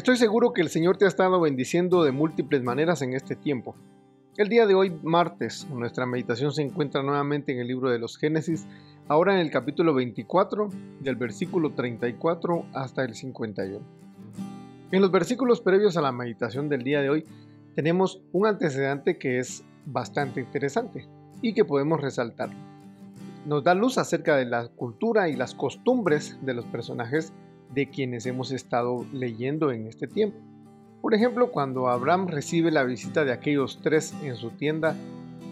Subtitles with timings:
[0.00, 3.76] Estoy seguro que el Señor te ha estado bendiciendo de múltiples maneras en este tiempo.
[4.38, 8.16] El día de hoy, martes, nuestra meditación se encuentra nuevamente en el libro de los
[8.16, 8.66] Génesis,
[9.08, 13.78] ahora en el capítulo 24, del versículo 34 hasta el 51.
[14.90, 17.26] En los versículos previos a la meditación del día de hoy,
[17.74, 21.06] tenemos un antecedente que es bastante interesante
[21.42, 22.48] y que podemos resaltar.
[23.44, 27.34] Nos da luz acerca de la cultura y las costumbres de los personajes
[27.74, 30.38] de quienes hemos estado leyendo en este tiempo.
[31.00, 34.94] Por ejemplo, cuando Abraham recibe la visita de aquellos tres en su tienda,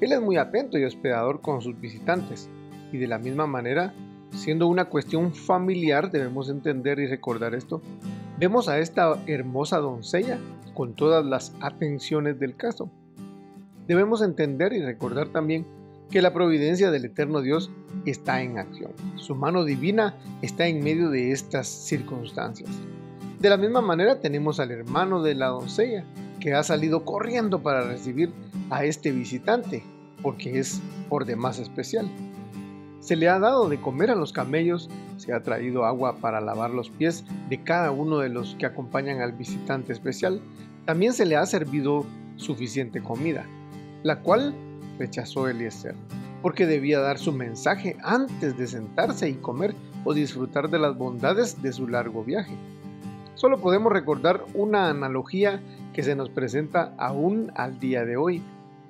[0.00, 2.48] él es muy atento y hospedador con sus visitantes,
[2.92, 3.94] y de la misma manera,
[4.30, 7.80] siendo una cuestión familiar, debemos entender y recordar esto,
[8.38, 10.38] vemos a esta hermosa doncella
[10.74, 12.90] con todas las atenciones del caso.
[13.86, 15.66] Debemos entender y recordar también
[16.10, 17.70] que la providencia del eterno Dios
[18.04, 18.92] está en acción.
[19.16, 22.70] Su mano divina está en medio de estas circunstancias.
[23.38, 26.04] De la misma manera tenemos al hermano de la doncella,
[26.40, 28.32] que ha salido corriendo para recibir
[28.70, 29.82] a este visitante,
[30.22, 32.10] porque es por demás especial.
[33.00, 36.70] Se le ha dado de comer a los camellos, se ha traído agua para lavar
[36.70, 40.40] los pies de cada uno de los que acompañan al visitante especial.
[40.84, 42.04] También se le ha servido
[42.36, 43.46] suficiente comida,
[44.02, 44.54] la cual
[45.00, 45.96] rechazó Eliezer,
[46.42, 49.74] porque debía dar su mensaje antes de sentarse y comer
[50.04, 52.54] o disfrutar de las bondades de su largo viaje.
[53.34, 55.60] Solo podemos recordar una analogía
[55.94, 58.42] que se nos presenta aún al día de hoy,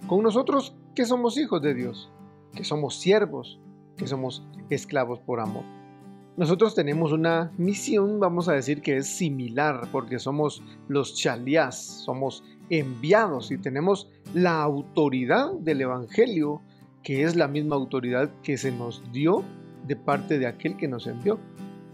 [0.08, 2.10] con nosotros que somos hijos de Dios,
[2.54, 3.60] que somos siervos,
[3.96, 5.79] que somos esclavos por amor.
[6.36, 12.44] Nosotros tenemos una misión, vamos a decir que es similar, porque somos los chaliás, somos
[12.70, 16.62] enviados y tenemos la autoridad del Evangelio,
[17.02, 19.44] que es la misma autoridad que se nos dio
[19.86, 21.38] de parte de aquel que nos envió.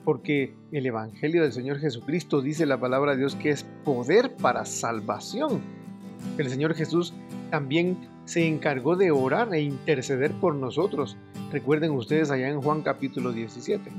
[0.04, 4.64] Porque el Evangelio del Señor Jesucristo dice la palabra de Dios que es poder para
[4.64, 5.60] salvación.
[6.38, 7.12] El Señor Jesús
[7.50, 11.16] también se encargó de orar e interceder por nosotros.
[11.50, 13.90] Recuerden ustedes allá en Juan capítulo 17.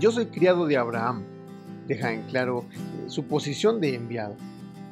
[0.00, 1.22] Yo soy criado de Abraham.
[1.86, 2.64] Deja en claro
[3.06, 4.36] su posición de enviado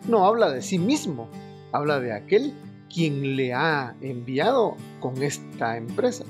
[0.08, 1.28] no habla de sí mismo,
[1.70, 2.54] habla de aquel
[2.92, 6.24] quien le ha enviado con esta empresa.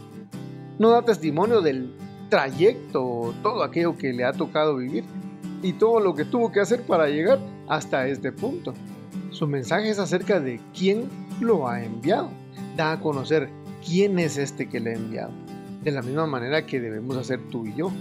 [0.78, 1.93] No da testimonio del
[2.28, 5.05] trayecto, todo aquello que le ha tocado vivir
[5.62, 7.38] y todo lo que tuvo que hacer para llegar
[7.69, 8.75] hasta este punto.
[9.31, 11.09] Su mensaje es acerca de quién
[11.41, 12.31] lo ha enviado.
[12.77, 13.49] Da a conocer
[13.87, 15.31] quién es este que le ha enviado.
[15.83, 17.93] De la misma manera que debemos hacer tú y yo.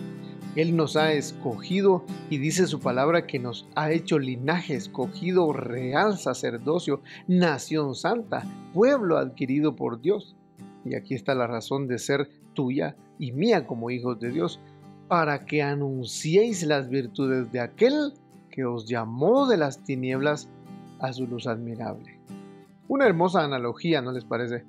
[0.58, 6.18] Él nos ha escogido y dice su palabra que nos ha hecho linaje escogido, real
[6.18, 10.36] sacerdocio, nación santa, pueblo adquirido por Dios.
[10.84, 14.60] Y aquí está la razón de ser tuya y mía como hijos de Dios,
[15.08, 18.14] para que anunciéis las virtudes de aquel
[18.50, 20.50] que os llamó de las tinieblas
[20.98, 22.20] a su luz admirable.
[22.88, 24.64] Una hermosa analogía, ¿no les parece?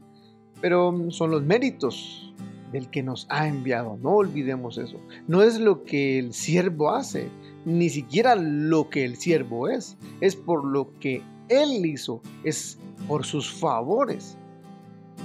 [0.60, 2.28] Pero son los méritos
[2.72, 3.98] del que nos ha enviado.
[4.02, 4.98] No olvidemos eso.
[5.26, 7.28] No es lo que el siervo hace,
[7.64, 9.96] ni siquiera lo que el siervo es.
[10.20, 14.36] Es por lo que Él hizo, es por sus favores.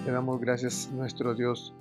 [0.05, 1.73] Le damos gracias nuestro Dios.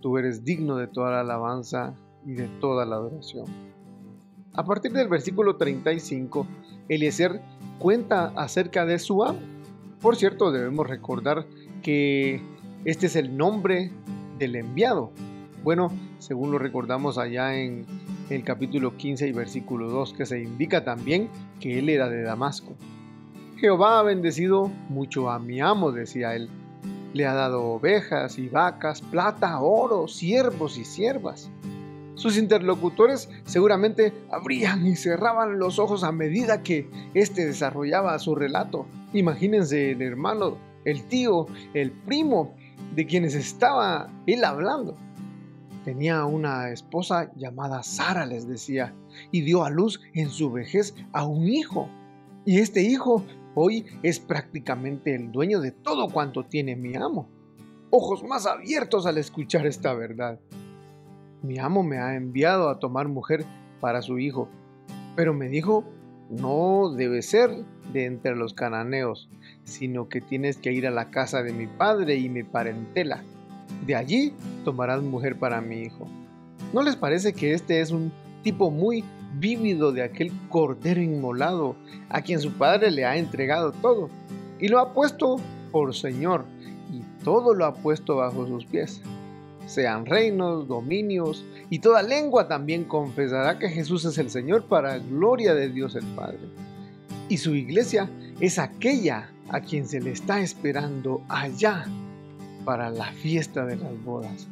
[0.00, 1.94] Tú eres digno de toda la alabanza
[2.24, 3.46] y de toda la adoración.
[4.54, 6.46] A partir del versículo 35,
[6.88, 7.40] Eliezer
[7.78, 9.38] cuenta acerca de su amo.
[10.00, 11.46] Por cierto, debemos recordar
[11.82, 12.40] que
[12.84, 13.90] este es el nombre
[14.38, 15.12] del enviado.
[15.62, 17.84] Bueno, según lo recordamos allá en
[18.30, 21.28] el capítulo 15 y versículo 2, que se indica también
[21.60, 22.74] que él era de Damasco.
[23.56, 26.48] Jehová ha bendecido mucho a mi amo, decía él.
[27.12, 31.50] Le ha dado ovejas y vacas, plata, oro, siervos y siervas.
[32.14, 38.86] Sus interlocutores seguramente abrían y cerraban los ojos a medida que éste desarrollaba su relato.
[39.12, 42.56] Imagínense el hermano, el tío, el primo
[42.94, 44.96] de quienes estaba él hablando.
[45.84, 48.94] Tenía una esposa llamada Sara, les decía,
[49.30, 51.88] y dio a luz en su vejez a un hijo.
[52.44, 57.28] Y este hijo hoy es prácticamente el dueño de todo cuanto tiene mi amo.
[57.90, 60.38] Ojos más abiertos al escuchar esta verdad.
[61.42, 63.44] Mi amo me ha enviado a tomar mujer
[63.80, 64.48] para su hijo,
[65.16, 65.84] pero me dijo
[66.30, 69.30] no debe ser de entre los cananeos,
[69.68, 73.22] sino que tienes que ir a la casa de mi padre y mi parentela.
[73.86, 74.32] De allí
[74.64, 76.08] tomarás mujer para mi hijo.
[76.72, 78.10] ¿No les parece que este es un
[78.42, 79.04] tipo muy
[79.38, 81.76] vívido de aquel cordero inmolado
[82.08, 84.08] a quien su padre le ha entregado todo
[84.58, 85.36] y lo ha puesto
[85.70, 86.44] por Señor
[86.90, 89.02] y todo lo ha puesto bajo sus pies?
[89.66, 95.54] Sean reinos, dominios y toda lengua también confesará que Jesús es el Señor para gloria
[95.54, 96.40] de Dios el Padre.
[97.28, 98.08] Y su iglesia
[98.40, 101.86] es aquella a quien se le está esperando allá
[102.64, 104.48] para la fiesta de las bodas.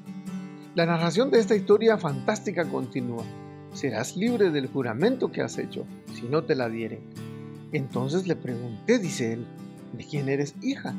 [0.75, 3.25] La narración de esta historia fantástica continúa.
[3.73, 5.85] Serás libre del juramento que has hecho,
[6.15, 7.01] si no te la dieren.
[7.73, 9.47] Entonces le pregunté, dice él,
[9.93, 10.95] ¿de quién eres hija?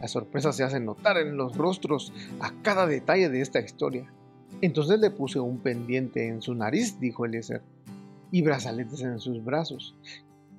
[0.00, 4.10] La sorpresa se hace notar en los rostros a cada detalle de esta historia.
[4.62, 7.62] Entonces le puse un pendiente en su nariz, dijo Eliezer,
[8.30, 9.94] y brazaletes en sus brazos.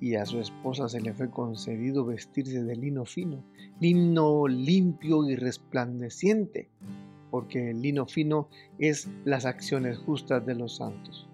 [0.02, 3.44] Y a su esposa se le fue concedido vestirse de lino fino,
[3.78, 6.68] lino limpio y resplandeciente,
[7.30, 8.48] porque el lino fino
[8.80, 11.28] es las acciones justas de los santos.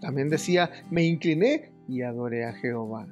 [0.00, 3.06] También decía, me incliné y adoré a Jehová.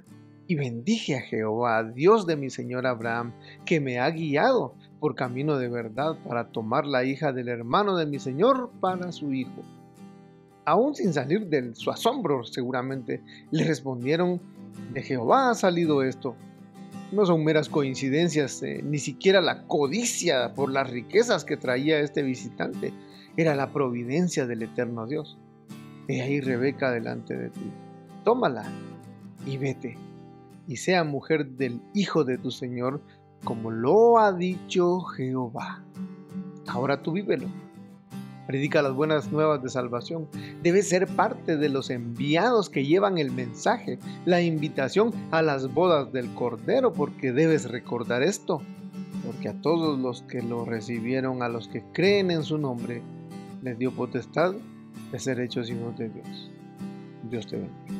[0.49, 3.33] Y bendije a Jehová, Dios de mi Señor Abraham,
[3.65, 8.07] que me ha guiado por camino de verdad para tomar la hija del hermano de
[8.07, 9.63] mi Señor para su hijo.
[10.65, 14.41] Aún sin salir de su asombro, seguramente, le respondieron,
[14.93, 16.37] de Jehová ha salido esto.
[17.13, 22.23] No son meras coincidencias, eh, ni siquiera la codicia por las riquezas que traía este
[22.23, 22.93] visitante.
[23.37, 25.39] Era la providencia del eterno Dios.
[26.09, 27.73] He ahí Rebeca delante de ti.
[28.25, 28.65] Tómala
[29.47, 29.97] y vete
[30.71, 33.03] y sea mujer del Hijo de tu Señor,
[33.43, 35.83] como lo ha dicho Jehová.
[36.69, 37.49] Ahora tú vívelo.
[38.51, 40.27] Predica las buenas nuevas de salvación.
[40.61, 46.13] Debes ser parte de los enviados que llevan el mensaje, la invitación a las bodas
[46.13, 48.61] del Cordero, porque debes recordar esto.
[49.25, 53.03] Porque a todos los que lo recibieron, a los que creen en su nombre,
[53.63, 54.53] les dio potestad
[55.13, 56.51] de ser hechos hijos de Dios.
[57.31, 58.00] Dios te bendiga.